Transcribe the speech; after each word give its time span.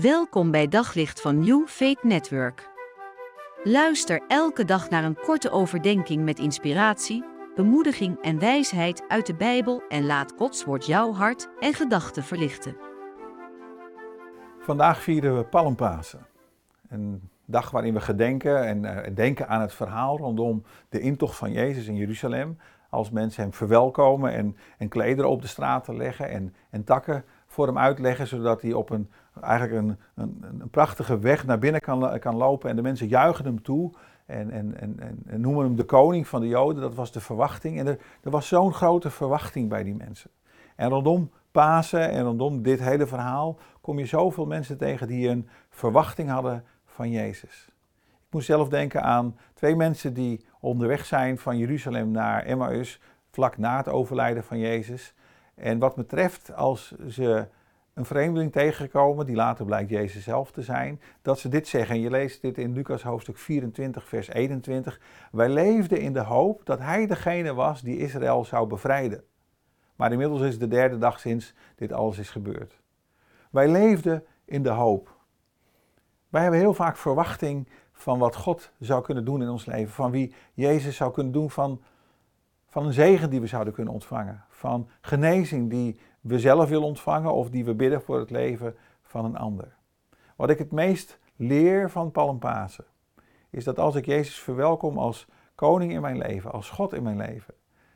Welkom 0.00 0.50
bij 0.50 0.68
Daglicht 0.68 1.20
van 1.20 1.38
New 1.38 1.66
Faith 1.66 2.02
Network. 2.02 2.70
Luister 3.62 4.22
elke 4.28 4.64
dag 4.64 4.90
naar 4.90 5.04
een 5.04 5.16
korte 5.16 5.50
overdenking 5.50 6.24
met 6.24 6.38
inspiratie, 6.38 7.24
bemoediging 7.54 8.20
en 8.22 8.38
wijsheid 8.38 9.04
uit 9.08 9.26
de 9.26 9.34
Bijbel 9.34 9.82
en 9.88 10.06
laat 10.06 10.32
Gods 10.36 10.64
woord 10.64 10.86
jouw 10.86 11.12
hart 11.12 11.48
en 11.60 11.74
gedachten 11.74 12.22
verlichten. 12.22 12.76
Vandaag 14.58 15.02
vieren 15.02 15.36
we 15.36 15.44
Palmpasen. 15.44 16.26
Een 16.88 17.30
dag 17.44 17.70
waarin 17.70 17.94
we 17.94 18.00
gedenken 18.00 18.64
en 18.64 18.84
uh, 18.84 19.14
denken 19.14 19.48
aan 19.48 19.60
het 19.60 19.72
verhaal 19.72 20.16
rondom 20.16 20.62
de 20.88 21.00
intocht 21.00 21.36
van 21.36 21.52
Jezus 21.52 21.86
in 21.86 21.96
Jeruzalem. 21.96 22.58
Als 22.90 23.10
mensen 23.10 23.42
hem 23.42 23.52
verwelkomen 23.52 24.32
en, 24.32 24.56
en 24.78 24.88
klederen 24.88 25.30
op 25.30 25.42
de 25.42 25.48
straten 25.48 25.96
leggen 25.96 26.28
en, 26.28 26.54
en 26.70 26.84
takken 26.84 27.24
voor 27.54 27.66
hem 27.66 27.78
uitleggen, 27.78 28.26
zodat 28.26 28.62
hij 28.62 28.72
op 28.72 28.90
een, 28.90 29.10
eigenlijk 29.40 29.72
een, 29.72 29.96
een, 30.14 30.44
een 30.60 30.70
prachtige 30.70 31.18
weg 31.18 31.46
naar 31.46 31.58
binnen 31.58 31.80
kan, 31.80 32.18
kan 32.18 32.36
lopen. 32.36 32.70
En 32.70 32.76
de 32.76 32.82
mensen 32.82 33.08
juichen 33.08 33.44
hem 33.44 33.62
toe 33.62 33.92
en, 34.26 34.50
en, 34.50 34.80
en, 34.80 35.22
en, 35.26 35.40
noemen 35.40 35.64
hem 35.64 35.76
de 35.76 35.84
koning 35.84 36.28
van 36.28 36.40
de 36.40 36.48
Joden. 36.48 36.82
Dat 36.82 36.94
was 36.94 37.12
de 37.12 37.20
verwachting. 37.20 37.78
En 37.78 37.86
er, 37.86 37.98
er 38.22 38.30
was 38.30 38.48
zo'n 38.48 38.72
grote 38.72 39.10
verwachting 39.10 39.68
bij 39.68 39.82
die 39.82 39.94
mensen. 39.94 40.30
En 40.76 40.88
rondom 40.88 41.30
Pasen 41.54 42.10
en 42.10 42.24
rondom 42.24 42.62
dit 42.62 42.80
hele 42.80 43.06
verhaal 43.06 43.58
kom 43.80 43.98
je 43.98 44.06
zoveel 44.06 44.46
mensen 44.46 44.78
tegen 44.78 45.06
die 45.06 45.28
een 45.28 45.48
verwachting 45.70 46.30
hadden 46.30 46.64
van 46.84 47.10
Jezus. 47.10 47.68
Ik 48.06 48.30
moest 48.30 48.46
zelf 48.46 48.68
denken 48.68 49.02
aan 49.02 49.36
twee 49.54 49.76
mensen 49.76 50.14
die 50.14 50.44
onderweg 50.60 51.04
zijn 51.04 51.38
van 51.38 51.58
Jeruzalem 51.58 52.10
naar 52.10 52.42
Emmaus, 52.42 53.00
vlak 53.30 53.58
na 53.58 53.76
het 53.76 53.88
overlijden 53.88 54.44
van 54.44 54.58
Jezus. 54.58 55.14
En 55.54 55.78
wat 55.78 55.94
betreft, 55.94 56.54
als 56.54 56.94
ze 57.08 57.46
een 57.94 58.04
vreemdeling 58.04 58.52
tegenkomen, 58.52 59.26
die 59.26 59.36
later 59.36 59.64
blijkt 59.64 59.90
Jezus 59.90 60.24
zelf 60.24 60.50
te 60.50 60.62
zijn, 60.62 61.00
dat 61.22 61.38
ze 61.38 61.48
dit 61.48 61.68
zeggen. 61.68 61.94
En 61.94 62.00
je 62.00 62.10
leest 62.10 62.42
dit 62.42 62.58
in 62.58 62.72
Lucas 62.72 63.02
hoofdstuk 63.02 63.38
24, 63.38 64.08
vers 64.08 64.28
21. 64.28 65.00
Wij 65.32 65.48
leefden 65.48 66.00
in 66.00 66.12
de 66.12 66.22
hoop 66.22 66.64
dat 66.64 66.78
hij 66.78 67.06
degene 67.06 67.54
was 67.54 67.82
die 67.82 67.98
Israël 67.98 68.44
zou 68.44 68.66
bevrijden. 68.66 69.24
Maar 69.96 70.12
inmiddels 70.12 70.40
is 70.40 70.58
de 70.58 70.68
derde 70.68 70.98
dag 70.98 71.20
sinds 71.20 71.54
dit 71.74 71.92
alles 71.92 72.18
is 72.18 72.30
gebeurd. 72.30 72.80
Wij 73.50 73.68
leefden 73.68 74.24
in 74.44 74.62
de 74.62 74.70
hoop. 74.70 75.16
Wij 76.28 76.42
hebben 76.42 76.60
heel 76.60 76.74
vaak 76.74 76.96
verwachting 76.96 77.68
van 77.92 78.18
wat 78.18 78.36
God 78.36 78.72
zou 78.78 79.02
kunnen 79.02 79.24
doen 79.24 79.42
in 79.42 79.48
ons 79.48 79.66
leven, 79.66 79.94
van 79.94 80.10
wie 80.10 80.34
Jezus 80.54 80.96
zou 80.96 81.12
kunnen 81.12 81.32
doen, 81.32 81.50
van 81.50 81.82
van 82.74 82.86
een 82.86 82.92
zegen 82.92 83.30
die 83.30 83.40
we 83.40 83.46
zouden 83.46 83.72
kunnen 83.72 83.92
ontvangen. 83.92 84.44
Van 84.48 84.88
genezing 85.00 85.70
die 85.70 85.98
we 86.20 86.38
zelf 86.38 86.68
willen 86.68 86.86
ontvangen 86.86 87.32
of 87.32 87.50
die 87.50 87.64
we 87.64 87.74
bidden 87.74 88.02
voor 88.02 88.18
het 88.18 88.30
leven 88.30 88.76
van 89.02 89.24
een 89.24 89.36
ander. 89.36 89.76
Wat 90.36 90.50
ik 90.50 90.58
het 90.58 90.72
meest 90.72 91.18
leer 91.36 91.90
van 91.90 92.10
Palmpasen 92.10 92.84
is 93.50 93.64
dat 93.64 93.78
als 93.78 93.94
ik 93.94 94.06
Jezus 94.06 94.38
verwelkom 94.38 94.98
als 94.98 95.26
koning 95.54 95.92
in 95.92 96.00
mijn 96.00 96.18
leven, 96.18 96.52
als 96.52 96.70
God 96.70 96.92
in 96.92 97.02
mijn 97.02 97.16
leven, 97.16 97.54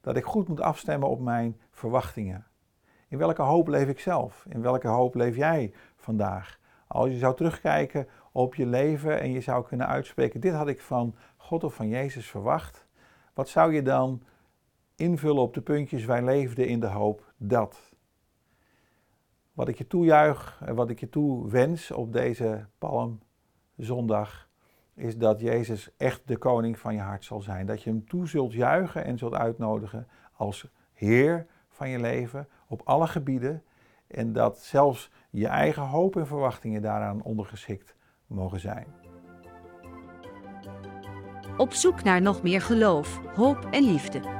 dat 0.00 0.16
ik 0.16 0.24
goed 0.24 0.48
moet 0.48 0.60
afstemmen 0.60 1.08
op 1.08 1.20
mijn 1.20 1.60
verwachtingen. 1.70 2.46
In 3.08 3.18
welke 3.18 3.42
hoop 3.42 3.68
leef 3.68 3.88
ik 3.88 4.00
zelf? 4.00 4.44
In 4.48 4.62
welke 4.62 4.88
hoop 4.88 5.14
leef 5.14 5.36
jij 5.36 5.72
vandaag? 5.96 6.58
Als 6.86 7.08
je 7.08 7.18
zou 7.18 7.36
terugkijken 7.36 8.08
op 8.32 8.54
je 8.54 8.66
leven 8.66 9.20
en 9.20 9.30
je 9.30 9.40
zou 9.40 9.66
kunnen 9.66 9.86
uitspreken: 9.86 10.40
Dit 10.40 10.54
had 10.54 10.68
ik 10.68 10.80
van 10.80 11.14
God 11.36 11.64
of 11.64 11.74
van 11.74 11.88
Jezus 11.88 12.30
verwacht. 12.30 12.86
Wat 13.34 13.48
zou 13.48 13.74
je 13.74 13.82
dan 13.82 14.22
invullen 15.00 15.42
op 15.42 15.54
de 15.54 15.60
puntjes, 15.60 16.04
wij 16.04 16.22
leefden 16.24 16.66
in 16.66 16.80
de 16.80 16.86
hoop 16.86 17.32
dat. 17.36 17.90
Wat 19.52 19.68
ik 19.68 19.78
je 19.78 19.86
toejuich 19.86 20.60
en 20.64 20.74
wat 20.74 20.90
ik 20.90 21.00
je 21.00 21.08
toewens 21.08 21.90
op 21.90 22.12
deze 22.12 22.66
palmzondag, 22.78 24.48
is 24.94 25.16
dat 25.16 25.40
Jezus 25.40 25.90
echt 25.96 26.22
de 26.24 26.36
koning 26.36 26.78
van 26.78 26.94
je 26.94 27.00
hart 27.00 27.24
zal 27.24 27.40
zijn. 27.40 27.66
Dat 27.66 27.82
je 27.82 27.90
hem 27.90 28.08
toe 28.08 28.28
zult 28.28 28.52
juichen 28.52 29.04
en 29.04 29.18
zult 29.18 29.34
uitnodigen 29.34 30.08
als 30.32 30.66
Heer 30.92 31.46
van 31.68 31.88
je 31.88 32.00
leven 32.00 32.48
op 32.68 32.82
alle 32.84 33.06
gebieden. 33.06 33.62
En 34.06 34.32
dat 34.32 34.58
zelfs 34.58 35.10
je 35.30 35.46
eigen 35.46 35.82
hoop 35.82 36.16
en 36.16 36.26
verwachtingen 36.26 36.82
daaraan 36.82 37.22
ondergeschikt 37.22 37.94
mogen 38.26 38.60
zijn. 38.60 38.86
Op 41.56 41.72
zoek 41.72 42.02
naar 42.02 42.22
nog 42.22 42.42
meer 42.42 42.60
geloof, 42.60 43.20
hoop 43.34 43.66
en 43.70 43.84
liefde. 43.84 44.39